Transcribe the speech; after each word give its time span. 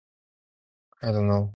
I 1.03 1.11
dunno 1.11 1.49